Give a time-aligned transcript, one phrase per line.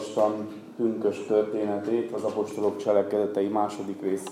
[0.00, 4.24] olvastam pünkös történetét az apostolok cselekedetei második rész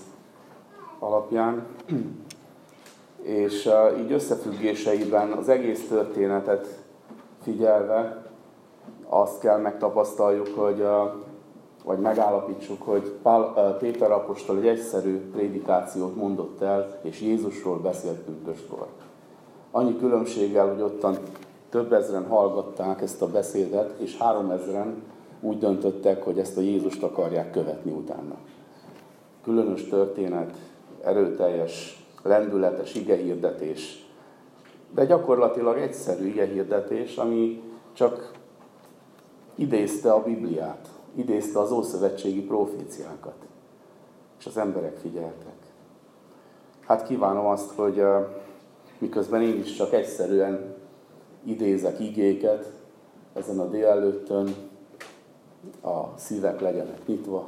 [0.99, 1.67] alapján,
[3.23, 6.85] és így összefüggéseiben az egész történetet
[7.43, 8.27] figyelve
[9.09, 10.87] azt kell megtapasztaljuk, hogy,
[11.85, 18.87] vagy megállapítsuk, hogy Pál, Péter apostol egy egyszerű prédikációt mondott el, és Jézusról beszélt pünköskor.
[19.71, 21.19] Annyi különbséggel, hogy ottan
[21.71, 25.03] több ezeren hallgatták ezt a beszédet, és három ezeren
[25.41, 28.37] úgy döntöttek, hogy ezt a Jézust akarják követni utána.
[29.43, 30.57] Különös történet,
[31.03, 34.07] erőteljes, lendületes igehirdetés,
[34.95, 38.33] de gyakorlatilag egyszerű igehirdetés, ami csak
[39.55, 43.37] idézte a Bibliát, idézte az ószövetségi proféciákat,
[44.39, 45.57] és az emberek figyeltek.
[46.87, 48.03] Hát kívánom azt, hogy
[48.99, 50.75] miközben én is csak egyszerűen
[51.45, 52.73] idézek igéket
[53.33, 54.55] ezen a délelőttön,
[55.83, 57.45] a szívek legyenek nyitva,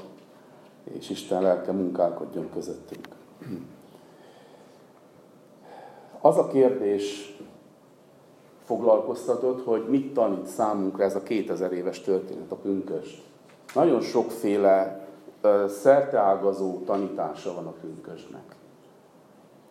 [0.84, 3.08] és Isten lelke munkálkodjon közöttünk.
[6.20, 7.38] Az a kérdés
[8.64, 13.22] foglalkoztatott, hogy mit tanít számunkra ez a 2000 éves történet, a pünköst.
[13.74, 15.06] Nagyon sokféle
[15.68, 18.56] szerteágazó tanítása van a pünkösnek.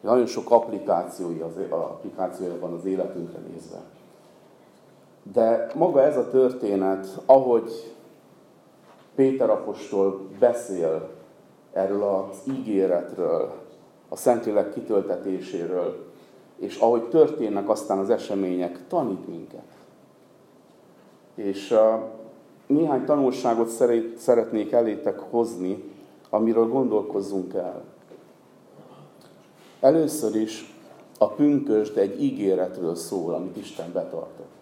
[0.01, 3.77] Nagyon sok applikációja, az, applikációja van az életünkre nézve.
[5.33, 7.95] De maga ez a történet, ahogy
[9.19, 11.09] Péter apostol beszél
[11.73, 13.51] erről az ígéretről,
[14.09, 16.05] a Szentlélek kitöltetéséről,
[16.55, 19.65] és ahogy történnek aztán az események, tanít minket.
[21.35, 21.79] És uh,
[22.67, 23.69] néhány tanulságot
[24.17, 25.83] szeretnék elétek hozni,
[26.29, 27.83] amiről gondolkozzunk el.
[29.79, 30.75] Először is
[31.17, 34.58] a pünkösd egy ígéretről szól, amit Isten betartott.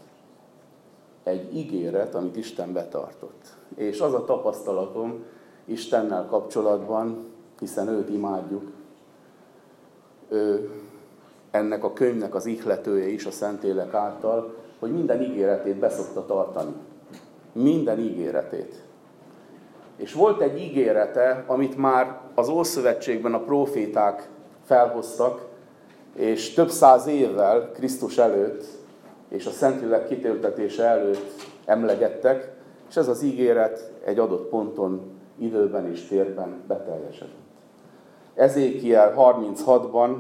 [1.28, 3.45] Egy ígéret, amit Isten betartott.
[3.75, 5.24] És az a tapasztalatom
[5.66, 7.25] Istennel kapcsolatban,
[7.59, 8.63] hiszen őt imádjuk,
[10.29, 10.69] ő
[11.51, 16.74] ennek a könyvnek az ihletője is a Szentélek által, hogy minden ígéretét beszokta tartani.
[17.51, 18.84] Minden ígéretét.
[19.96, 24.30] És volt egy ígérete, amit már az Ószövetségben a proféták
[24.63, 25.46] felhoztak,
[26.16, 28.76] és több száz évvel Krisztus előtt
[29.29, 31.31] és a Szentlélek kitöltetése előtt
[31.65, 32.55] emlegettek,
[32.89, 35.01] és ez az ígéret egy adott ponton,
[35.38, 37.35] időben és térben beteljesedett.
[38.35, 40.15] Ezékiel 36-ban,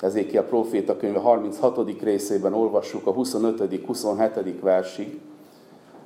[0.00, 2.02] Ezékiel proféta könyve 36.
[2.02, 4.54] részében olvassuk a 25.-27.
[4.60, 5.20] versig,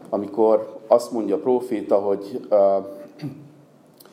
[0.08, 2.58] amikor azt mondja a proféta, hogy uh,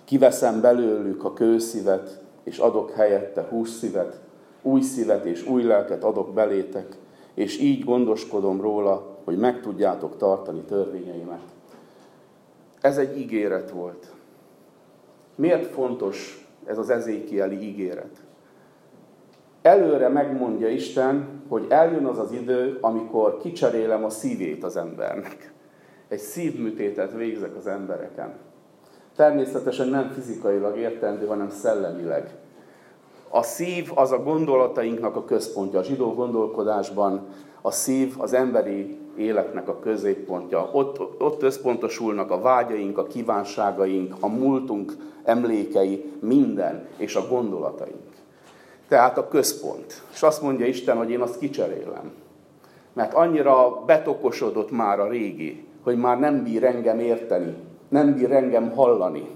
[0.06, 4.20] kiveszem belőlük a kőszívet, és adok helyette hússzívet,
[4.62, 6.98] új szívet és új lelket adok belétek,
[7.34, 11.42] és így gondoskodom róla, hogy meg tudjátok tartani törvényeimet.
[12.82, 14.14] Ez egy ígéret volt.
[15.36, 18.24] Miért fontos ez az ezékieli ígéret?
[19.62, 25.54] Előre megmondja Isten, hogy eljön az az idő, amikor kicserélem a szívét az embernek.
[26.08, 28.34] Egy szívműtétet végzek az embereken.
[29.16, 32.38] Természetesen nem fizikailag értendő, hanem szellemileg.
[33.30, 35.80] A szív az a gondolatainknak a központja.
[35.80, 37.28] A zsidó gondolkodásban
[37.62, 40.70] a szív az emberi életnek a középpontja.
[40.72, 48.02] Ott, ott összpontosulnak a vágyaink, a kívánságaink, a múltunk emlékei, minden, és a gondolataink.
[48.88, 50.02] Tehát a központ.
[50.14, 52.12] És azt mondja Isten, hogy én azt kicserélem.
[52.94, 57.56] Mert annyira betokosodott már a régi, hogy már nem bír engem érteni,
[57.90, 59.30] nem bír engem hallani.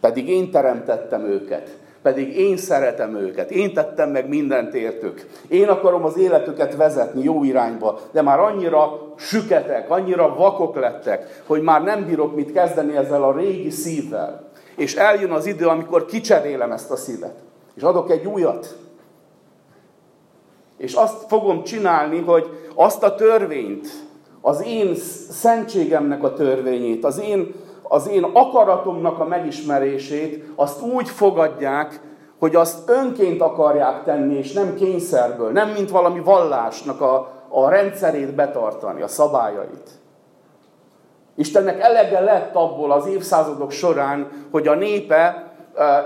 [0.00, 5.26] Pedig én teremtettem őket, pedig én szeretem őket, én tettem meg mindent értük.
[5.48, 11.62] Én akarom az életüket vezetni jó irányba, de már annyira süketek, annyira vakok lettek, hogy
[11.62, 14.50] már nem bírok mit kezdeni ezzel a régi szívvel.
[14.76, 17.34] És eljön az idő, amikor kicserélem ezt a szívet,
[17.74, 18.76] és adok egy újat.
[20.76, 23.88] És azt fogom csinálni, hogy azt a törvényt,
[24.40, 24.94] az én
[25.30, 27.54] szentségemnek a törvényét, az én
[27.92, 32.00] az én akaratomnak a megismerését, azt úgy fogadják,
[32.38, 38.34] hogy azt önként akarják tenni, és nem kényszerből, nem mint valami vallásnak a, a rendszerét
[38.34, 39.90] betartani, a szabályait.
[41.34, 45.52] Istennek elege lett abból az évszázadok során, hogy a népe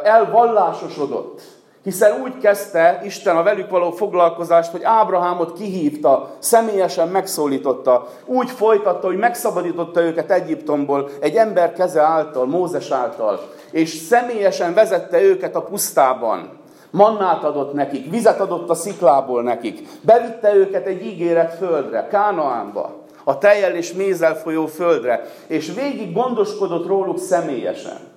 [0.02, 1.42] elvallásosodott
[1.86, 9.06] hiszen úgy kezdte Isten a velük való foglalkozást, hogy Ábrahámot kihívta, személyesen megszólította, úgy folytatta,
[9.06, 13.40] hogy megszabadította őket Egyiptomból egy ember keze által, Mózes által,
[13.70, 16.50] és személyesen vezette őket a pusztában.
[16.90, 22.94] Mannát adott nekik, vizet adott a sziklából nekik, bevitte őket egy ígéret földre, Kánaánba,
[23.24, 28.15] a tejjel és mézzel folyó földre, és végig gondoskodott róluk személyesen.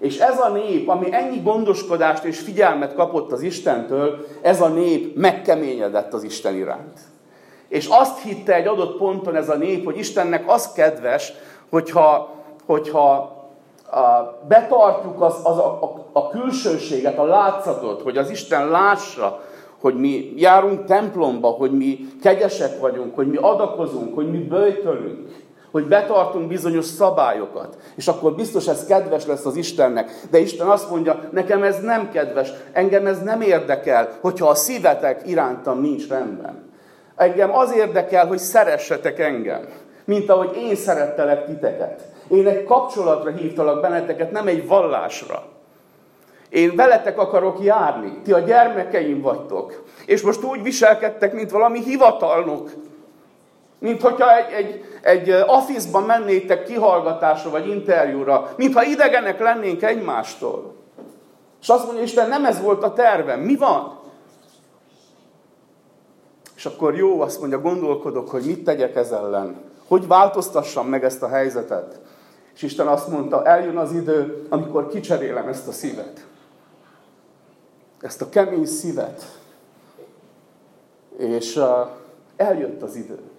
[0.00, 5.16] És ez a nép, ami ennyi gondoskodást és figyelmet kapott az Istentől, ez a nép
[5.16, 6.98] megkeményedett az Isten iránt.
[7.68, 11.32] És azt hitte egy adott ponton ez a nép, hogy Istennek az kedves,
[11.70, 12.30] hogyha,
[12.66, 13.38] hogyha
[13.90, 19.40] a, betartjuk az, az a, a, a külsőséget, a látszatot, hogy az Isten lássa,
[19.80, 25.28] hogy mi járunk templomba, hogy mi kegyesek vagyunk, hogy mi adakozunk, hogy mi böjtölünk,
[25.70, 30.10] hogy betartunk bizonyos szabályokat, és akkor biztos ez kedves lesz az Istennek.
[30.30, 35.22] De Isten azt mondja, nekem ez nem kedves, engem ez nem érdekel, hogyha a szívetek
[35.26, 36.68] irántam nincs rendben.
[37.16, 39.68] Engem az érdekel, hogy szeressetek engem,
[40.04, 42.02] mint ahogy én szerettelek titeket.
[42.28, 45.42] Én egy kapcsolatra hívtalak benneteket, nem egy vallásra.
[46.48, 49.84] Én veletek akarok járni, ti a gyermekeim vagytok.
[50.06, 52.70] És most úgy viselkedtek, mint valami hivatalnok.
[53.80, 60.74] Mint hogyha egy, egy, egy affiszban mennétek kihallgatásra vagy interjúra, mintha idegenek lennénk egymástól.
[61.60, 63.40] És azt mondja, Isten, nem ez volt a tervem.
[63.40, 63.98] Mi van?
[66.56, 69.56] És akkor jó, azt mondja, gondolkodok, hogy mit tegyek ez ellen.
[69.88, 72.00] Hogy változtassam meg ezt a helyzetet.
[72.54, 76.26] És Isten azt mondta, eljön az idő, amikor kicserélem ezt a szívet.
[78.00, 79.38] Ezt a kemény szívet.
[81.16, 81.64] És uh,
[82.36, 83.29] eljött az idő.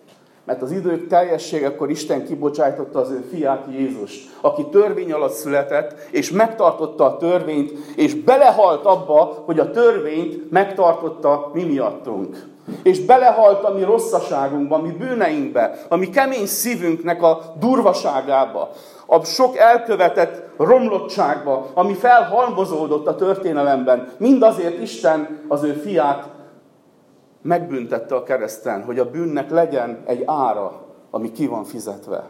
[0.46, 6.32] Mert az idők teljességekor Isten kibocsájtotta az ő fiát Jézust, aki törvény alatt született, és
[6.32, 12.50] megtartotta a törvényt, és belehalt abba, hogy a törvényt megtartotta mi miattunk.
[12.84, 18.72] És belehalt a mi rosszaságunkba, a mi bűneinkbe, a mi kemény szívünknek a durvaságába,
[19.06, 24.08] a sok elkövetett romlottságba, ami felhalmozódott a történelemben.
[24.18, 26.28] Mindazért Isten az ő fiát
[27.42, 32.30] megbüntette a kereszten, hogy a bűnnek legyen egy ára, ami ki van fizetve.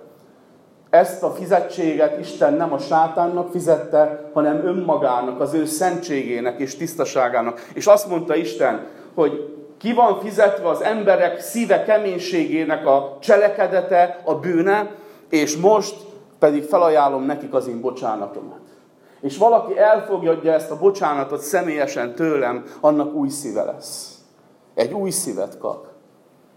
[0.89, 7.65] Ezt a fizetséget Isten nem a sátánnak fizette, hanem önmagának, az ő szentségének és tisztaságának.
[7.73, 14.35] És azt mondta Isten, hogy ki van fizetve az emberek szíve keménységének a cselekedete, a
[14.35, 14.91] bűne,
[15.29, 15.95] és most
[16.39, 18.59] pedig felajánlom nekik az én bocsánatomat.
[19.21, 24.10] És valaki elfogadja ezt a bocsánatot személyesen tőlem, annak új szíve lesz.
[24.81, 25.87] Egy új szívet kap.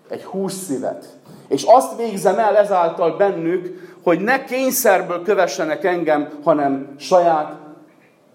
[0.08, 1.18] Egy hús szívet.
[1.48, 7.58] És azt végzem el ezáltal bennük, hogy ne kényszerből kövessenek engem, hanem saját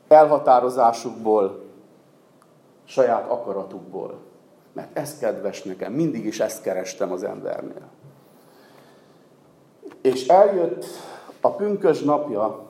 [0.07, 1.63] elhatározásukból,
[2.85, 4.19] saját akaratukból.
[4.73, 7.89] Mert ez kedves nekem, mindig is ezt kerestem az embernél.
[10.01, 10.85] És eljött
[11.41, 12.65] a pünkös napja,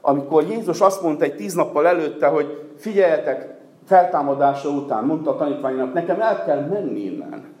[0.00, 3.53] amikor Jézus azt mondta egy tíz nappal előtte, hogy figyeljetek,
[3.86, 7.52] feltámadása után mondta a tanítványnak, nekem el kell menni innen.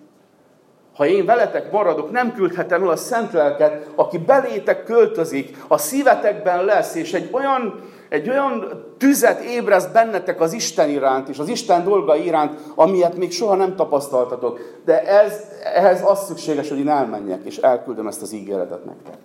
[0.94, 6.64] Ha én veletek maradok, nem küldhetem el a szent lelket, aki belétek költözik, a szívetekben
[6.64, 11.84] lesz, és egy olyan, egy olyan tüzet ébreszt bennetek az Isten iránt, és az Isten
[11.84, 14.80] dolga iránt, amilyet még soha nem tapasztaltatok.
[14.84, 15.40] De ez,
[15.74, 19.16] ehhez az szükséges, hogy én elmenjek, és elküldöm ezt az ígéretet nektek.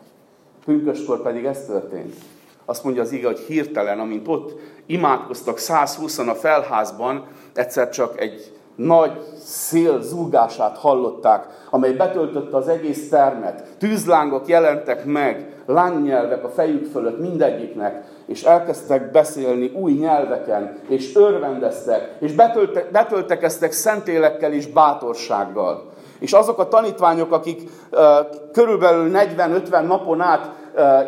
[0.66, 2.16] Pünköskor pedig ez történt.
[2.70, 8.54] Azt mondja az ige, hogy hirtelen, amint ott imádkoztak 120 a felházban, egyszer csak egy
[8.76, 9.12] nagy
[9.44, 13.64] szél zúgását hallották, amely betöltötte az egész termet.
[13.78, 22.16] Tűzlángok jelentek meg, lángnyelvek a fejük fölött mindegyiknek, és elkezdtek beszélni új nyelveken, és örvendeztek,
[22.20, 25.92] és betölte, betöltekeztek szentélekkel és bátorsággal.
[26.20, 27.62] És azok a tanítványok, akik
[27.92, 28.00] uh,
[28.52, 30.59] körülbelül 40-50 napon át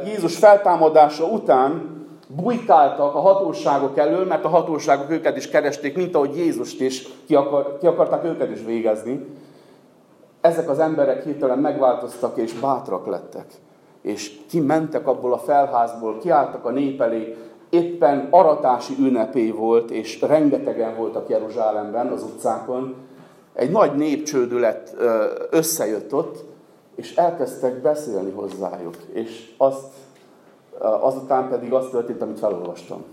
[0.05, 1.99] Jézus feltámadása után
[2.35, 7.35] bujkáltak a hatóságok elől, mert a hatóságok őket is keresték, mint ahogy Jézust is ki,
[7.35, 9.25] akar, ki akarták őket is végezni.
[10.41, 13.45] Ezek az emberek hirtelen megváltoztak és bátrak lettek.
[14.01, 17.35] És kimentek abból a felházból, kiálltak a nép elé,
[17.69, 22.95] éppen aratási ünnepé volt, és rengetegen voltak Jeruzsálemben, az utcákon.
[23.53, 24.95] Egy nagy népcsődület
[25.49, 26.43] összejött ott,
[27.01, 28.95] és elkezdtek beszélni hozzájuk.
[29.13, 29.93] És azt
[30.79, 33.03] azután pedig az történt, amit felolvastam.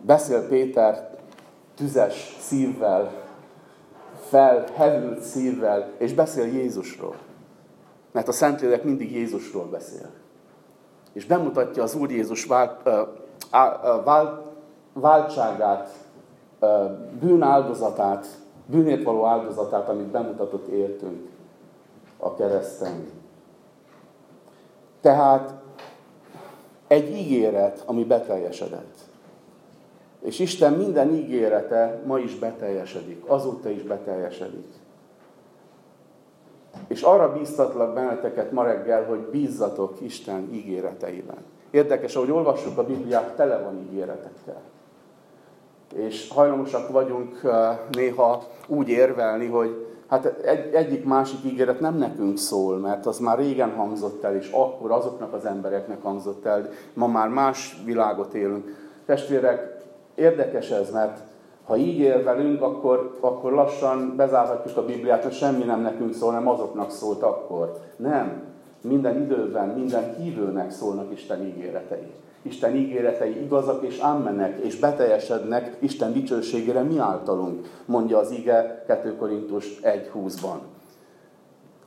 [0.00, 1.10] Beszél Péter
[1.74, 3.12] tüzes szívvel,
[4.28, 7.16] felhevült szívvel, és beszél Jézusról.
[8.12, 10.10] Mert a Szentlélek mindig Jézusról beszél.
[11.12, 12.90] És bemutatja az Úr Jézus vált,
[14.04, 14.44] vált,
[14.92, 15.90] váltságát,
[17.20, 18.26] bűnáldozatát,
[18.66, 21.28] bűnét való áldozatát, amit bemutatott értünk
[22.18, 23.08] a kereszten.
[25.00, 25.54] Tehát
[26.86, 28.94] egy ígéret, ami beteljesedett.
[30.20, 34.66] És Isten minden ígérete ma is beteljesedik, azóta is beteljesedik.
[36.86, 41.44] És arra bíztatlak benneteket ma reggel, hogy bízzatok Isten ígéreteiben.
[41.70, 44.60] Érdekes, ahogy olvassuk a Bibliát, tele van ígéretekkel.
[45.94, 47.40] És hajlamosak vagyunk
[47.90, 53.38] néha úgy érvelni, hogy hát egy, egyik másik ígéret nem nekünk szól, mert az már
[53.38, 56.68] régen hangzott el, és akkor azoknak az embereknek hangzott el.
[56.94, 58.76] Ma már más világot élünk.
[59.06, 61.18] Testvérek, érdekes ez, mert
[61.64, 66.48] ha így érvelünk, akkor, akkor lassan bezárhatjuk a Bibliát, mert semmi nem nekünk szól, nem
[66.48, 67.80] azoknak szólt akkor.
[67.96, 68.42] Nem.
[68.80, 72.12] Minden időben, minden hívőnek szólnak Isten ígéretei.
[72.46, 79.16] Isten ígéretei igazak és ámmenek, és beteljesednek Isten dicsőségére mi általunk, mondja az ige 2
[79.16, 80.58] Korintus 1.20-ban.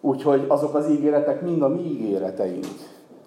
[0.02, 2.66] Úgyhogy azok az ígéretek mind a mi ígéreteink.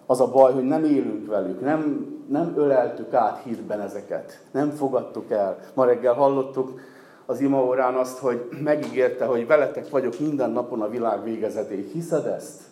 [0.07, 5.31] Az a baj, hogy nem élünk velük, nem, nem öleltük át hitben ezeket, nem fogadtuk
[5.31, 5.59] el.
[5.75, 6.81] Ma reggel hallottuk
[7.27, 11.91] az imaórán azt, hogy megígérte, hogy veletek vagyok minden napon a világ végezetéig.
[11.93, 12.63] Hiszed ezt?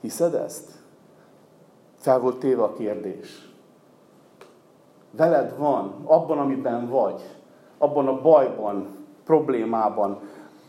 [0.00, 0.70] Hiszed ezt?
[1.98, 3.51] Fel volt téve a kérdés.
[5.16, 7.20] Veled van, abban, amiben vagy,
[7.78, 10.20] abban a bajban, problémában,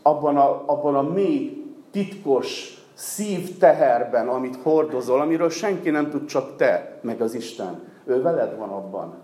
[0.02, 6.98] abban a, abban a mély, titkos szívteherben, amit hordozol, amiről senki nem tud, csak te,
[7.00, 7.82] meg az Isten.
[8.04, 9.14] Ő veled van abban.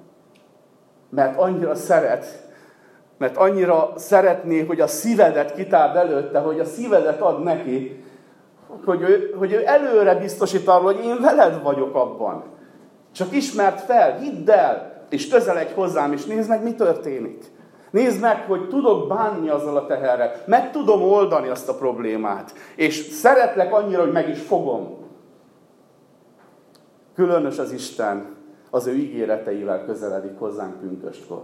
[1.09, 2.49] Mert annyira szeret,
[3.19, 8.05] mert annyira szeretné, hogy a szívedet kitárd előtte, hogy a szívedet ad neki,
[8.85, 12.45] hogy ő, hogy ő előre biztosít arról, hogy én veled vagyok abban.
[13.13, 17.45] Csak ismert fel, hidd el, és közeledj hozzám, és nézd meg, mi történik.
[17.91, 22.95] Nézd meg, hogy tudok bánni azzal a teherrel, meg tudom oldani azt a problémát, és
[22.97, 24.99] szeretlek annyira, hogy meg is fogom.
[27.15, 28.37] Különös az Isten,
[28.71, 31.43] az ő ígéreteivel közeledik hozzánk pünköstkor.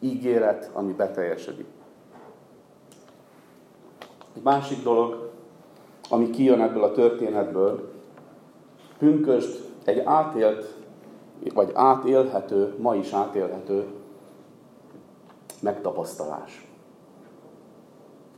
[0.00, 1.66] Ígéret, ami beteljesedik.
[4.36, 5.30] Egy másik dolog,
[6.08, 7.92] ami kijön ebből a történetből,
[8.98, 10.77] pünköst egy átélt,
[11.54, 13.86] vagy átélhető, ma is átélhető
[15.60, 16.66] megtapasztalás.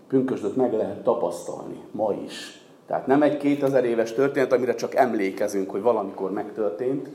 [0.08, 2.64] Pünkösdöt meg lehet tapasztalni, ma is.
[2.86, 7.08] Tehát nem egy 2000 éves történet, amire csak emlékezünk, hogy valamikor megtörtént,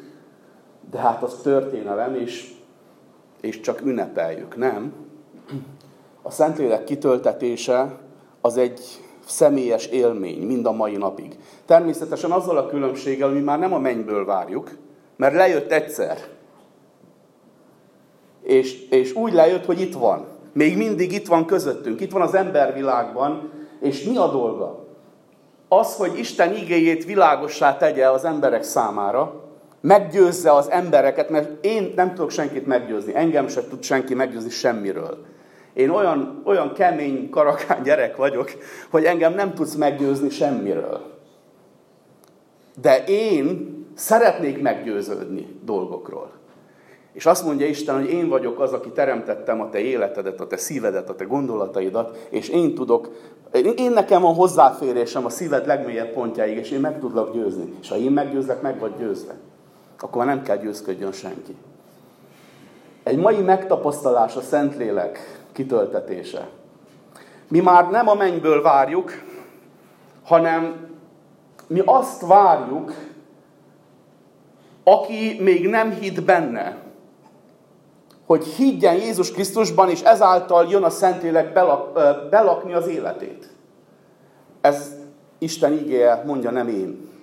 [0.92, 2.54] de hát az történelem, és,
[3.42, 4.94] és csak ünnepeljük, nem?
[6.22, 7.98] A Szentlélek kitöltetése
[8.42, 8.80] az egy
[9.26, 11.38] személyes élmény mind a mai napig.
[11.66, 14.72] Természetesen azzal a különbséggel, mi már nem a mennyből várjuk,
[15.16, 16.18] mert lejött egyszer.
[18.42, 20.26] És, és úgy lejött, hogy itt van.
[20.54, 24.86] Még mindig itt van közöttünk, itt van az embervilágban, és mi a dolga?
[25.68, 29.44] Az, hogy Isten igéjét világossá tegye az emberek számára,
[29.82, 35.26] meggyőzze az embereket, mert én nem tudok senkit meggyőzni, engem sem tud senki meggyőzni semmiről.
[35.74, 38.52] Én olyan, olyan kemény, karakán gyerek vagyok,
[38.90, 41.02] hogy engem nem tudsz meggyőzni semmiről.
[42.82, 46.32] De én szeretnék meggyőződni dolgokról.
[47.12, 50.58] És azt mondja Isten, hogy én vagyok az, aki teremtettem a te életedet, a te
[50.58, 53.10] szívedet, a te gondolataidat, és én tudok,
[53.76, 57.74] én nekem van hozzáférésem a szíved legmélyebb pontjáig, és én meg tudlak győzni.
[57.82, 59.36] És ha én meggyőzlek, meg vagy győzve
[60.02, 61.56] akkor már nem kell győzködjön senki.
[63.04, 66.50] Egy mai megtapasztalás a Szentlélek kitöltetése.
[67.48, 69.12] Mi már nem a mennyből várjuk,
[70.24, 70.90] hanem
[71.68, 72.94] mi azt várjuk,
[74.88, 76.78] aki még nem hitt benne,
[78.26, 81.94] hogy higgyen Jézus Krisztusban, és ezáltal jön a Szentlélek belak,
[82.30, 83.50] belakni az életét.
[84.62, 84.92] Ez
[85.38, 87.14] Isten igéje, mondja, nem én.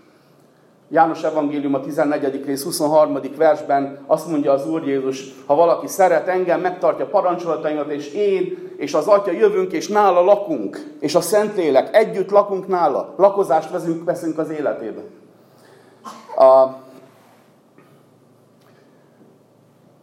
[0.89, 2.45] János Evangélium a 14.
[2.45, 3.19] rész 23.
[3.37, 8.95] versben azt mondja az Úr Jézus, ha valaki szeret engem, megtartja parancsolataimat, és én és
[8.95, 14.39] az Atya jövünk, és nála lakunk, és a Szentlélek, együtt lakunk nála, lakozást veszünk, veszünk
[14.39, 15.01] az életébe.
[16.37, 16.81] A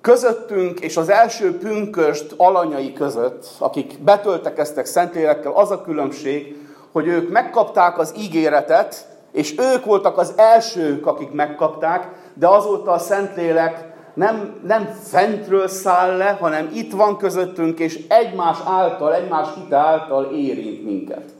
[0.09, 6.55] közöttünk és az első pünköst alanyai között, akik betöltekeztek Szentlélekkel, az a különbség,
[6.91, 12.97] hogy ők megkapták az ígéretet, és ők voltak az elsők, akik megkapták, de azóta a
[12.97, 19.77] Szentlélek nem, nem fentről száll le, hanem itt van közöttünk, és egymás által, egymás hite
[19.77, 21.38] által érint minket.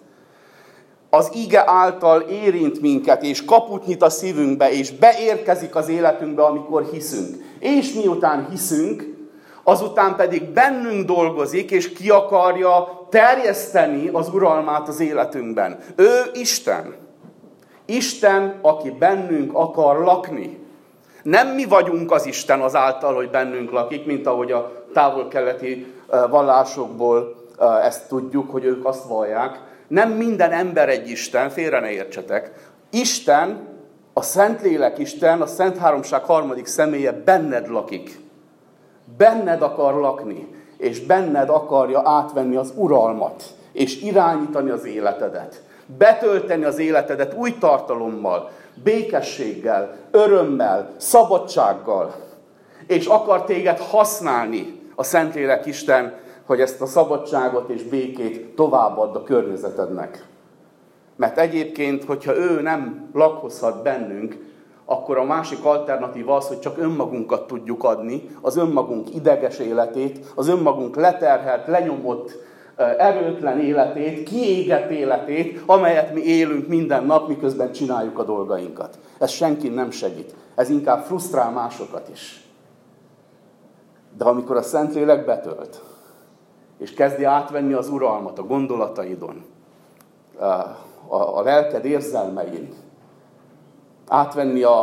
[1.10, 6.84] Az ige által érint minket, és kaput nyit a szívünkbe, és beérkezik az életünkbe, amikor
[6.92, 7.36] hiszünk.
[7.60, 9.18] És miután hiszünk,
[9.63, 15.80] azután pedig bennünk dolgozik, és ki akarja terjeszteni az uralmát az életünkben.
[15.96, 16.96] Ő Isten.
[17.86, 20.58] Isten, aki bennünk akar lakni.
[21.24, 25.94] Nem mi vagyunk az Isten azáltal, hogy bennünk lakik, mint ahogy a távol-keleti
[26.30, 27.36] vallásokból
[27.84, 29.68] ezt tudjuk, hogy ők azt vallják.
[29.89, 32.51] Nem minden ember egy Isten, félre ne értsetek.
[32.89, 33.67] Isten,
[34.13, 38.19] a Szentlélek Isten, a Szent Háromság harmadik személye benned lakik.
[39.17, 45.62] Benned akar lakni, és benned akarja átvenni az uralmat, és irányítani az életedet.
[45.98, 48.50] Betölteni az életedet új tartalommal,
[48.84, 52.15] békességgel, örömmel, szabadsággal.
[52.88, 56.13] És akar téged használni a Szentlélek Isten,
[56.50, 60.25] hogy ezt a szabadságot és békét továbbad a környezetednek.
[61.15, 64.38] Mert egyébként, hogyha ő nem lakhozhat bennünk,
[64.86, 70.48] akkor a másik alternatíva az, hogy csak önmagunkat tudjuk adni, az önmagunk ideges életét, az
[70.48, 72.38] önmagunk leterhelt, lenyomott,
[72.98, 79.00] erőtlen életét, kiégett életét, amelyet mi élünk minden nap, miközben csináljuk a dolgainkat.
[79.20, 80.36] Ez senki nem segít.
[80.56, 82.44] Ez inkább frusztrál másokat is.
[84.18, 85.88] De amikor a Szentlélek betölt,
[86.79, 89.45] és kezdi átvenni az uralmat a gondolataidon,
[90.39, 90.45] a,
[91.07, 92.74] a, a lelked érzelmein,
[94.07, 94.79] átvenni a,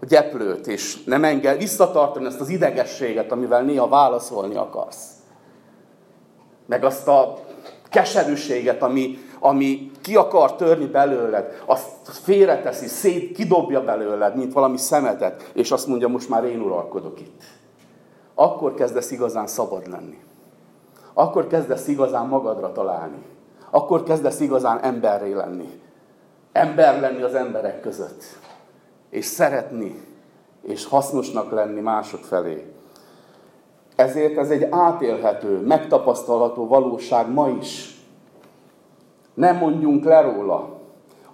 [0.00, 5.10] a gyeplőt, és nem enged visszatartani ezt az idegességet, amivel néha válaszolni akarsz.
[6.66, 7.38] Meg azt a
[7.90, 15.50] keserűséget, ami, ami ki akar törni belőled, azt félreteszi, szét, kidobja belőled, mint valami szemetet,
[15.54, 17.42] és azt mondja, most már én uralkodok itt.
[18.34, 20.18] Akkor kezdesz igazán szabad lenni.
[21.12, 23.22] Akkor kezdesz igazán magadra találni.
[23.70, 25.80] Akkor kezdesz igazán emberré lenni.
[26.52, 28.22] Ember lenni az emberek között
[29.10, 30.02] és szeretni,
[30.62, 32.72] és hasznosnak lenni mások felé.
[33.96, 38.00] Ezért ez egy átélhető, megtapasztalható valóság ma is.
[39.34, 40.80] Nem mondjunk le róla.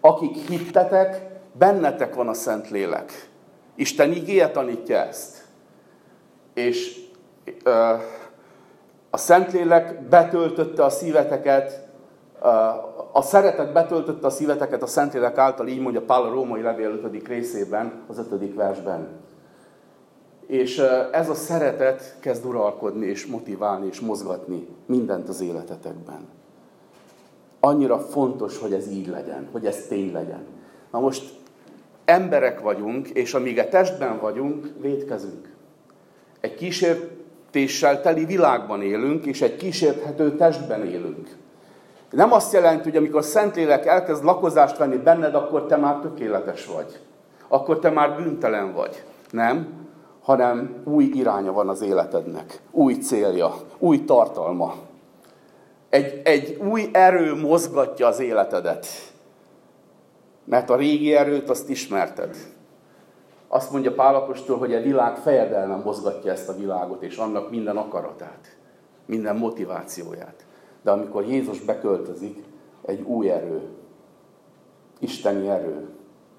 [0.00, 3.30] Akik hittetek, bennetek van a Szentlélek.
[3.74, 5.44] Isten igéje tanítja ezt.
[6.54, 7.00] És
[7.64, 7.94] ö,
[9.14, 11.86] a Szentlélek betöltötte a szíveteket,
[13.12, 17.26] a szeretet betöltötte a szíveteket a Szentlélek által, így mondja Pál a római levél 5.
[17.26, 18.54] részében, az 5.
[18.54, 19.08] versben.
[20.46, 20.78] És
[21.12, 26.28] ez a szeretet kezd uralkodni, és motiválni, és mozgatni mindent az életetekben.
[27.60, 30.46] Annyira fontos, hogy ez így legyen, hogy ez tény legyen.
[30.90, 31.32] Na most
[32.04, 35.54] emberek vagyunk, és amíg a testben vagyunk, védkezünk.
[36.40, 36.54] Egy
[37.54, 41.28] kísértéssel teli világban élünk, és egy kísérthető testben élünk.
[42.10, 46.66] Nem azt jelenti, hogy amikor a Szentlélek elkezd lakozást venni benned, akkor te már tökéletes
[46.66, 47.00] vagy.
[47.48, 49.02] Akkor te már bűntelen vagy.
[49.30, 49.68] Nem,
[50.22, 52.60] hanem új iránya van az életednek.
[52.70, 54.74] Új célja, új tartalma.
[55.88, 58.86] Egy, egy új erő mozgatja az életedet.
[60.44, 62.36] Mert a régi erőt azt ismerted.
[63.54, 68.56] Azt mondja Pálapostól, hogy a világ fejedelme mozgatja ezt a világot, és annak minden akaratát,
[69.06, 70.46] minden motivációját.
[70.82, 72.44] De amikor Jézus beköltözik,
[72.82, 73.68] egy új erő,
[74.98, 75.88] isteni erő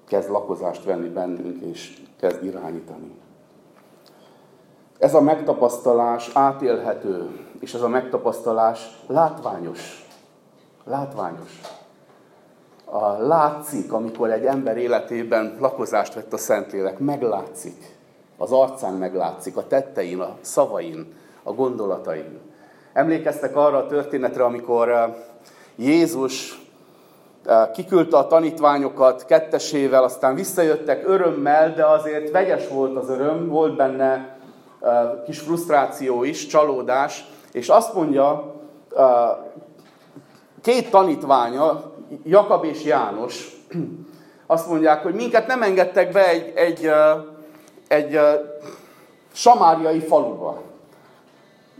[0.04, 3.14] kezd lakozást venni bennünk, és kezd irányítani.
[4.98, 7.28] Ez a megtapasztalás átélhető,
[7.60, 10.06] és ez a megtapasztalás látványos.
[10.84, 11.60] Látványos.
[12.98, 17.96] A látszik, amikor egy ember életében lakozást vett a Szentlélek, meglátszik.
[18.38, 22.38] Az arcán meglátszik, a tettein, a szavain, a gondolatain.
[22.92, 25.14] Emlékeztek arra a történetre, amikor eh,
[25.76, 26.62] Jézus
[27.44, 33.76] eh, kiküldte a tanítványokat kettesével, aztán visszajöttek örömmel, de azért vegyes volt az öröm, volt
[33.76, 34.38] benne
[34.80, 38.54] eh, kis frusztráció is, csalódás, és azt mondja
[40.62, 41.94] két tanítványa,
[42.24, 43.56] Jakab és János,
[44.46, 46.90] azt mondják, hogy minket nem engedtek be egy, egy,
[47.88, 48.18] egy
[49.32, 50.64] samáriai faluba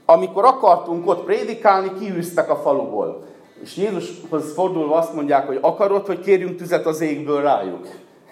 [0.07, 3.25] amikor akartunk ott prédikálni, kiűztek a faluból.
[3.62, 7.87] És Jézushoz fordulva azt mondják, hogy akarod, hogy kérjünk tüzet az égből rájuk.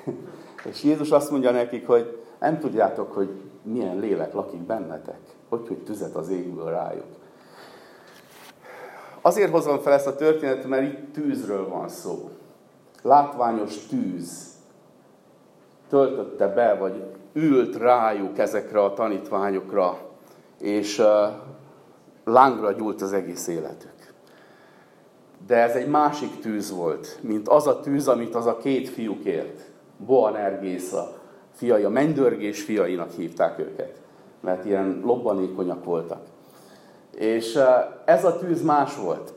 [0.70, 3.28] És Jézus azt mondja nekik, hogy nem tudjátok, hogy
[3.62, 5.18] milyen lélek lakik bennetek.
[5.48, 7.04] Hogy, hogy tüzet az égből rájuk.
[9.26, 12.30] Azért hozom fel ezt a történetet, mert itt tűzről van szó.
[13.02, 14.52] Látványos tűz
[15.88, 19.98] töltötte be, vagy ült rájuk ezekre a tanítványokra,
[20.60, 21.02] és
[22.24, 24.12] lángra gyúlt az egész életük.
[25.46, 29.18] De ez egy másik tűz volt, mint az a tűz, amit az a két fiú
[29.22, 29.60] kért.
[30.06, 31.18] Boanergésza
[31.52, 34.00] fiai, a mennydörgés fiainak hívták őket,
[34.40, 36.32] mert ilyen lobbanékonyak voltak.
[37.14, 37.58] És
[38.04, 39.32] ez a tűz más volt.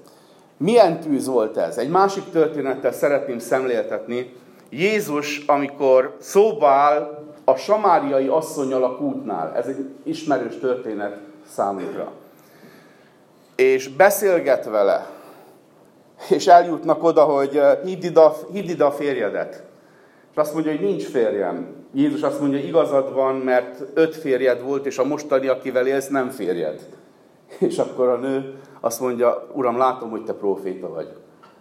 [0.57, 1.77] Milyen tűz volt ez?
[1.77, 4.35] Egy másik történettel szeretném szemléltetni.
[4.69, 11.17] Jézus, amikor szóba áll a samáriai asszonyal a kútnál, ez egy ismerős történet
[11.49, 12.11] számunkra
[13.57, 15.09] és beszélget vele,
[16.29, 19.63] és eljutnak oda, hogy hidd ide, hidd ide a férjedet.
[20.31, 21.75] És azt mondja, hogy nincs férjem.
[21.93, 26.29] Jézus azt mondja, igazad van, mert öt férjed volt, és a mostani, akivel élsz, nem
[26.29, 26.87] férjed.
[27.59, 31.15] És akkor a nő azt mondja, Uram, látom, hogy te proféta vagy.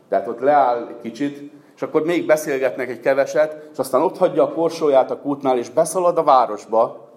[0.08, 4.42] Tehát ott leáll egy kicsit, és akkor még beszélgetnek egy keveset, és aztán ott hagyja
[4.42, 7.08] a korsóját a kútnál, és beszalad a városba,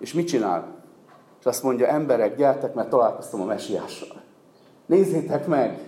[0.00, 0.74] és mit csinál?
[1.40, 4.20] És azt mondja, emberek, gyertek, mert találkoztam a mesiással.
[4.86, 5.78] Nézzétek meg!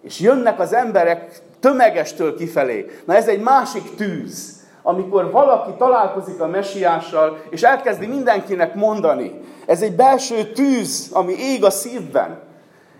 [0.00, 2.86] És jönnek az emberek tömegestől kifelé.
[3.04, 4.55] Na ez egy másik tűz,
[4.88, 9.40] amikor valaki találkozik a mesiással, és elkezdi mindenkinek mondani.
[9.66, 12.40] Ez egy belső tűz, ami ég a szívben,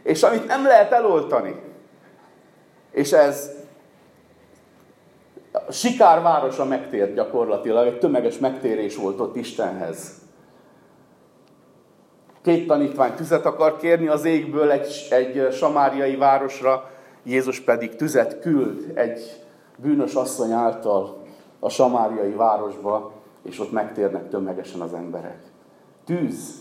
[0.02, 1.60] és amit nem lehet eloltani.
[2.90, 3.50] És ez
[5.52, 10.12] a Sikár városa megtért gyakorlatilag, egy tömeges megtérés volt ott Istenhez.
[12.42, 16.90] Két tanítvány tüzet akar kérni az égből egy, egy samáriai városra,
[17.24, 19.20] Jézus pedig tüzet küld egy
[19.76, 21.24] bűnös asszony által
[21.60, 25.42] a samáriai városba, és ott megtérnek tömegesen az emberek.
[26.04, 26.54] Tűz.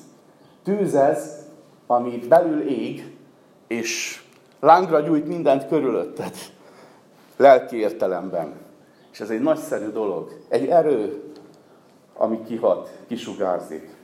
[0.64, 1.46] Tűz ez,
[1.88, 3.18] ami belül ég,
[3.68, 4.24] és
[4.60, 6.34] lángra gyújt mindent körülötted.
[7.38, 8.54] Lelki értelemben.
[9.12, 10.32] És ez egy nagyszerű dolog.
[10.48, 11.24] Egy erő,
[12.14, 13.96] ami kihat, kisugárzik.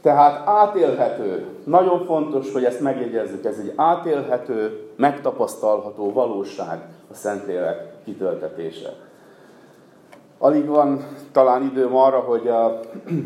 [0.00, 8.96] Tehát átélhető, nagyon fontos, hogy ezt megjegyezzük, ez egy átélhető, megtapasztalható valóság a Szentlélek kitöltetése.
[10.42, 12.80] Alig van talán időm arra, hogy a,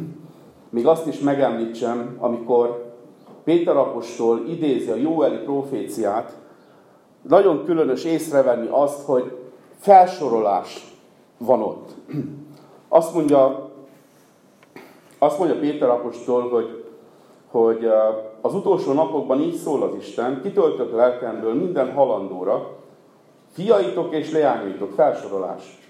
[0.77, 2.95] még azt is megemlítsem, amikor
[3.45, 6.37] Péter apostol idézi a Jóeli proféciát,
[7.23, 9.39] nagyon különös észrevenni azt, hogy
[9.79, 10.95] felsorolás
[11.39, 11.91] van ott.
[12.89, 13.71] Azt mondja
[15.19, 16.85] azt mondja Péter apostol, hogy,
[17.51, 17.91] hogy
[18.41, 22.71] az utolsó napokban így szól az Isten, kitöltök lelkemből minden halandóra,
[23.53, 25.86] fiaitok és leányaitok, felsorolás.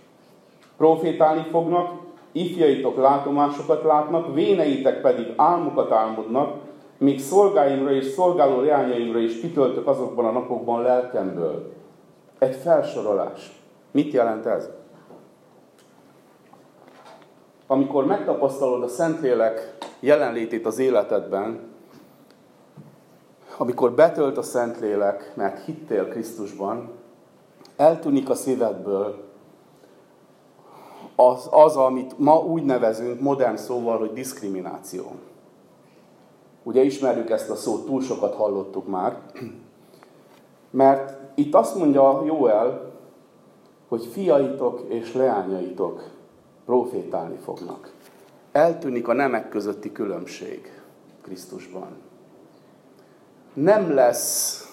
[0.76, 1.90] Profétálni fognak,
[2.32, 6.54] ifjaitok látomásokat látnak, véneitek pedig álmokat álmodnak,
[6.98, 11.72] míg szolgáimra és szolgáló leányaimra is kitöltök azokban a napokban lelkemből.
[12.38, 13.60] Egy felsorolás.
[13.90, 14.70] Mit jelent ez?
[17.66, 21.60] amikor megtapasztalod a Szentlélek jelenlétét az életedben,
[23.56, 26.90] amikor betölt a Szentlélek, mert hittél Krisztusban,
[27.76, 29.24] eltűnik a szívedből
[31.16, 35.04] az, az, amit ma úgy nevezünk modern szóval, hogy diszkrimináció.
[36.62, 39.18] Ugye ismerjük ezt a szót, túl sokat hallottuk már.
[40.70, 42.92] Mert itt azt mondja Jóel,
[43.88, 46.10] hogy fiaitok és leányaitok
[46.64, 47.92] profétálni fognak.
[48.52, 50.80] Eltűnik a nemek közötti különbség
[51.22, 51.88] Krisztusban.
[53.52, 54.64] Nem lesz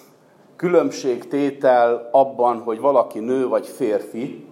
[0.56, 4.46] különbségtétel abban, hogy valaki nő vagy férfi,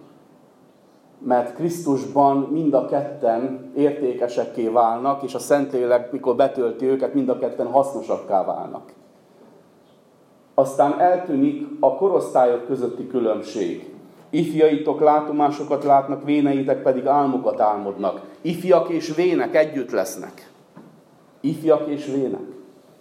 [1.23, 7.39] mert Krisztusban mind a ketten értékesekké válnak, és a Szentlélek, mikor betölti őket, mind a
[7.39, 8.91] ketten hasznosakká válnak.
[10.53, 13.93] Aztán eltűnik a korosztályok közötti különbség.
[14.29, 18.21] Ifjaitok látomásokat látnak, véneitek pedig álmokat álmodnak.
[18.41, 20.51] Ifjak és vének együtt lesznek.
[21.41, 22.45] Ifjak és vének.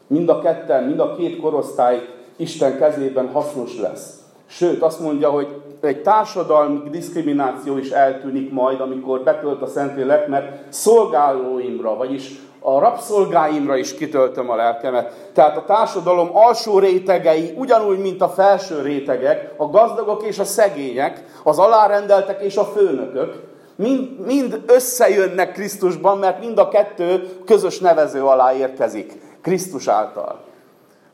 [0.07, 2.01] Mind a ketten, mind a két korosztály
[2.37, 4.23] Isten kezében hasznos lesz.
[4.47, 10.73] Sőt, azt mondja, hogy egy társadalmi diszkrimináció is eltűnik majd, amikor betölt a Szentlélek, mert
[10.73, 15.31] szolgálóimra, vagyis a rabszolgáimra is kitöltöm a lelkemet.
[15.33, 21.25] Tehát a társadalom alsó rétegei, ugyanúgy, mint a felső rétegek, a gazdagok és a szegények,
[21.45, 28.25] az alárendeltek és a főnökök, mind, mind összejönnek Krisztusban, mert mind a kettő közös nevező
[28.25, 30.41] alá érkezik, Krisztus által.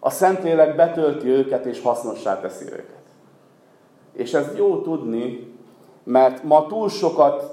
[0.00, 2.97] A Szentlélek betölti őket és hasznossá teszi őket.
[4.18, 5.54] És ez jó tudni,
[6.04, 7.52] mert ma túl sokat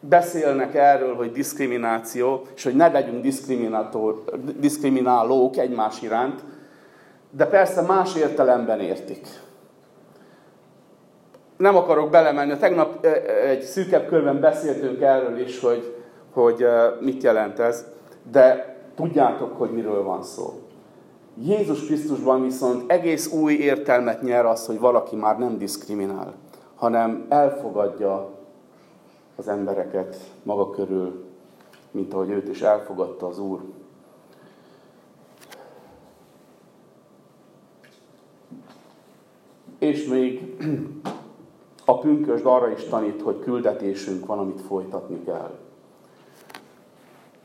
[0.00, 3.22] beszélnek erről, hogy diszkrimináció, és hogy ne legyünk
[4.60, 6.44] diszkriminálók egymás iránt,
[7.30, 9.26] de persze más értelemben értik.
[11.56, 12.56] Nem akarok belemenni.
[12.56, 13.06] Tegnap
[13.46, 15.94] egy szűkebb körben beszéltünk erről is, hogy,
[16.32, 16.66] hogy
[17.00, 17.86] mit jelent ez,
[18.30, 20.63] de tudjátok, hogy miről van szó.
[21.42, 26.34] Jézus Krisztusban viszont egész új értelmet nyer az, hogy valaki már nem diszkriminál,
[26.74, 28.30] hanem elfogadja
[29.36, 31.24] az embereket maga körül,
[31.90, 33.60] mint ahogy őt is elfogadta az Úr.
[39.78, 40.56] És még
[41.84, 45.58] a pünkösd arra is tanít, hogy küldetésünk van, amit folytatni kell.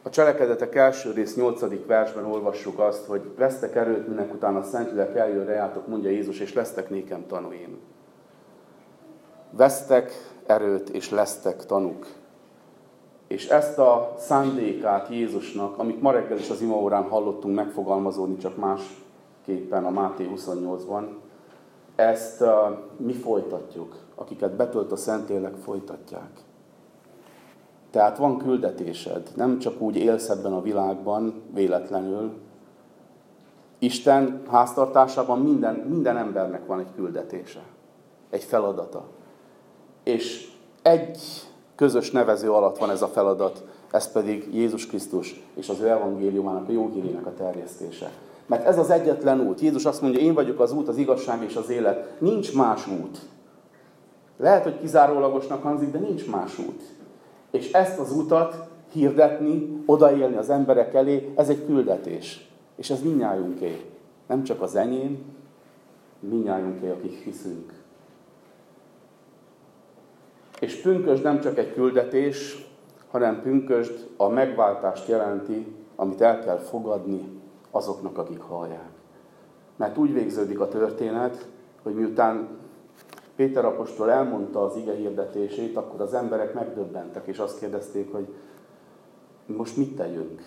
[0.03, 1.85] A cselekedetek első rész 8.
[1.85, 6.53] versben olvassuk azt, hogy vesztek erőt, minek utána a Szentlélek eljön rejátok, mondja Jézus, és
[6.53, 7.79] lesztek nékem tanúim.
[9.51, 10.11] Vesztek
[10.45, 12.07] erőt, és lesztek tanúk.
[13.27, 19.85] És ezt a szándékát Jézusnak, amit ma reggel is az imaórán hallottunk megfogalmazódni, csak másképpen
[19.85, 21.03] a Máté 28-ban,
[21.95, 22.47] ezt uh,
[22.97, 23.95] mi folytatjuk.
[24.15, 26.29] Akiket betölt a Szentlélek, folytatják.
[27.91, 32.31] Tehát van küldetésed, nem csak úgy élsz ebben a világban véletlenül.
[33.79, 37.61] Isten háztartásában minden, minden embernek van egy küldetése,
[38.29, 39.03] egy feladata.
[40.03, 41.19] És egy
[41.75, 46.69] közös nevező alatt van ez a feladat, ez pedig Jézus Krisztus és az ő evangéliumának,
[46.69, 48.11] a jó hírének a terjesztése.
[48.45, 49.59] Mert ez az egyetlen út.
[49.59, 52.19] Jézus azt mondja, én vagyok az út, az igazság és az élet.
[52.19, 53.19] Nincs más út.
[54.37, 56.81] Lehet, hogy kizárólagosnak hangzik, de nincs más út.
[57.51, 62.49] És ezt az utat hirdetni, odaélni az emberek elé, ez egy küldetés.
[62.75, 63.85] És ez minnyájunké.
[64.27, 65.17] Nem csak az enyém,
[66.19, 67.73] minnyájunké, akik hiszünk.
[70.59, 72.67] És pünkösd nem csak egy küldetés,
[73.11, 78.89] hanem pünkösd a megváltást jelenti, amit el kell fogadni azoknak, akik hallják.
[79.75, 81.47] Mert úgy végződik a történet,
[81.83, 82.47] hogy miután
[83.39, 88.27] Péter apostol elmondta az ige hirdetését, akkor az emberek megdöbbentek, és azt kérdezték, hogy
[89.45, 90.41] most mit tegyünk?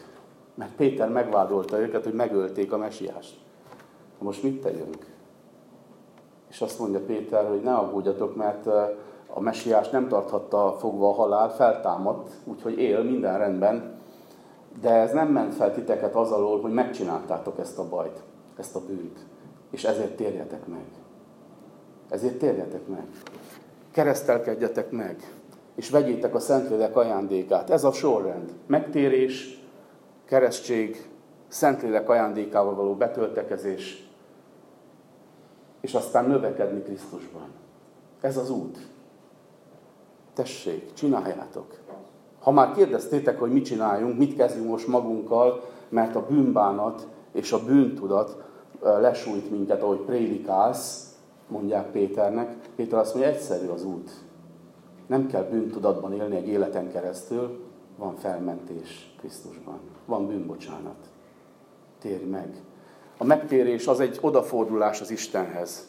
[0.55, 3.39] Mert Péter megvádolta őket, hogy megölték a mesiást.
[4.19, 5.07] Most mit tegyünk?
[6.49, 8.67] És azt mondja Péter, hogy ne aggódjatok, mert
[9.27, 13.99] a mesiás nem tarthatta fogva a halál, feltámadt, úgyhogy él, minden rendben,
[14.81, 18.23] de ez nem ment fel titeket az alól, hogy megcsináltátok ezt a bajt,
[18.57, 19.19] ezt a bűnt,
[19.71, 20.85] és ezért térjetek meg.
[22.13, 23.07] Ezért térjetek meg.
[23.91, 25.33] Keresztelkedjetek meg,
[25.75, 27.71] és vegyétek a Szentlélek ajándékát.
[27.71, 28.53] Ez a sorrend.
[28.67, 29.65] Megtérés,
[30.25, 31.09] keresztség,
[31.49, 34.09] Szentlélek ajándékával való betöltekezés,
[35.81, 37.49] és aztán növekedni Krisztusban.
[38.21, 38.79] Ez az út.
[40.35, 41.79] Tessék, csináljátok.
[42.41, 47.65] Ha már kérdeztétek, hogy mit csináljunk, mit kezdjünk most magunkkal, mert a bűnbánat és a
[47.65, 48.43] bűntudat
[48.83, 51.12] lesújt minket, ahogy prédikálsz,
[51.53, 52.57] mondják Péternek.
[52.77, 54.11] Péter azt mondja, egyszerű az út.
[55.07, 57.61] Nem kell bűntudatban élni egy életen keresztül,
[57.97, 59.81] van felmentés Krisztusban.
[60.07, 61.11] Van bűnbocsánat.
[61.99, 62.63] Térj meg.
[63.19, 65.89] A megtérés az egy odafordulás az Istenhez.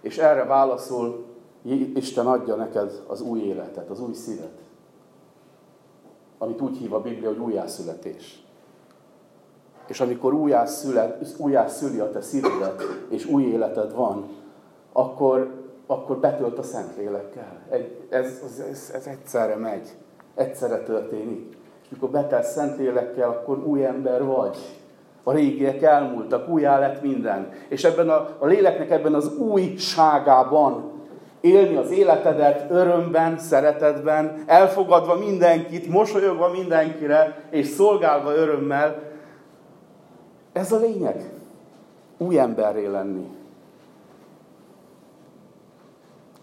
[0.00, 1.24] És erre válaszol,
[1.94, 4.58] Isten adja neked az új életet, az új szívet.
[6.38, 8.44] Amit úgy hív a Biblia, hogy újjászületés.
[9.86, 10.34] És amikor
[11.38, 14.28] újjászüli a te szívedet, és új életed van,
[14.96, 17.58] akkor, akkor betölt a Szentlélekkel.
[17.70, 19.88] Egy, ez, ez, ez egyszerre megy,
[20.34, 21.56] egyszerre történik.
[21.88, 24.56] Mikor betelsz Szentlélekkel, akkor új ember vagy.
[25.22, 27.52] A régiek elmúltak, újjá lett minden.
[27.68, 30.92] És ebben a, a léleknek ebben az újságában
[31.40, 39.02] élni az életedet örömben, szeretetben, elfogadva mindenkit, mosolyogva mindenkire, és szolgálva örömmel.
[40.52, 41.30] Ez a lényeg.
[42.18, 43.26] Új emberré lenni.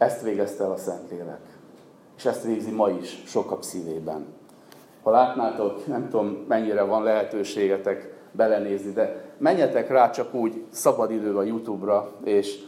[0.02, 1.40] Ezt végezte el a Szentlélek.
[2.18, 4.26] És ezt végzi ma is sokak szívében.
[5.04, 11.38] Ha látnátok, nem tudom mennyire van lehetőségetek belenézni, de menjetek rá csak úgy szabad idő
[11.38, 12.60] a Youtube-ra, és,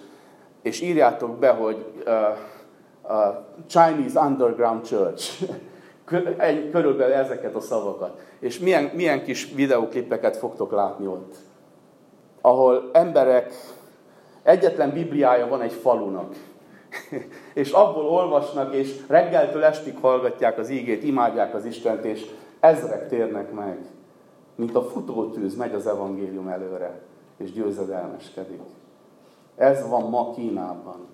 [0.62, 2.14] és írjátok be, hogy uh,
[3.04, 3.36] uh,
[3.68, 5.44] Chinese Underground Church.
[6.72, 8.20] Körülbelül ezeket a szavakat.
[8.40, 11.36] És milyen, milyen kis videóklippeket fogtok látni ott.
[12.42, 13.54] Ahol emberek,
[14.44, 16.36] egyetlen bibliája van egy falunak
[17.54, 22.26] és abból olvasnak, és reggeltől estig hallgatják az ígét, imádják az Istent, és
[22.60, 23.78] ezrek térnek meg,
[24.56, 27.02] mint a futótűz megy az evangélium előre,
[27.38, 28.62] és győzedelmeskedik.
[29.56, 31.08] Ez van ma Kínában.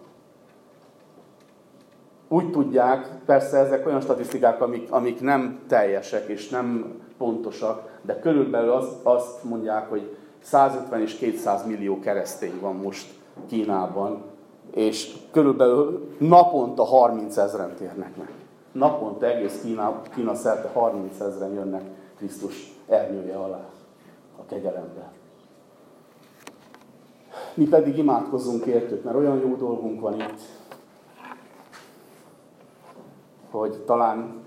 [2.28, 8.72] Úgy tudják, persze ezek olyan statisztikák, amik, amik nem teljesek és nem pontosak, de körülbelül
[8.72, 13.14] az, azt mondják, hogy 150 és 200 millió keresztény van most
[13.48, 14.24] Kínában,
[14.74, 18.34] és körülbelül naponta 30 ezeren térnek meg.
[18.72, 21.84] Naponta egész Kína, Kína szerte 30 ezeren jönnek
[22.18, 23.66] Krisztus ernyője alá
[24.38, 25.12] a kegyelembe.
[27.54, 30.42] Mi pedig imádkozzunk értük, mert olyan jó dolgunk van itt,
[33.52, 34.44] hogy talán,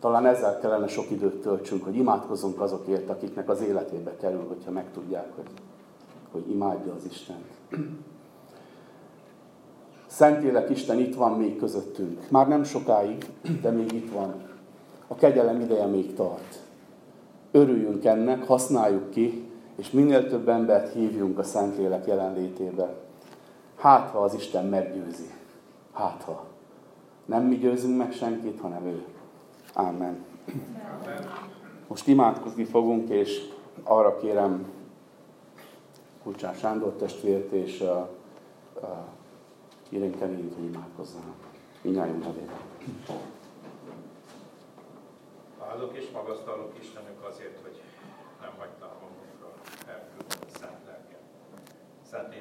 [0.00, 5.34] talán ezzel kellene sok időt töltsünk, hogy imádkozzunk azokért, akiknek az életébe kerül, hogyha megtudják,
[5.34, 5.50] hogy,
[6.32, 7.46] hogy imádja az Istent.
[10.14, 12.30] Szentlélek Isten itt van még közöttünk.
[12.30, 13.26] Már nem sokáig,
[13.62, 14.34] de még itt van.
[15.06, 16.58] A kegyelem ideje még tart.
[17.50, 22.94] örüljünk ennek, használjuk ki, és minél több embert hívjunk a Szentlélek jelenlétébe.
[23.76, 25.30] Hát, ha az Isten meggyőzi.
[25.92, 26.44] Hát, ha.
[27.24, 29.04] Nem mi győzünk meg senkit, hanem ő.
[29.72, 30.24] Amen.
[31.88, 33.40] Most imádkozni fogunk, és
[33.82, 34.66] arra kérem
[36.22, 37.88] Kulcsán Sándor testvért és uh,
[38.82, 38.88] uh,
[39.94, 41.36] Irén Kenint, hogy imádkozzanak.
[41.82, 42.60] Mindjárt nevében.
[45.60, 47.80] Áldok és magasztalok Istenünk azért, hogy
[48.40, 51.22] nem hagyta magunkra a Szent Lelket.
[52.10, 52.34] Szent